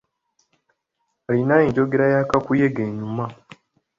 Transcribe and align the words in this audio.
Alina 1.29 1.53
enjogera 1.65 2.05
ya 2.13 2.21
kakuyege 2.29 2.81
enyuma. 2.89 3.25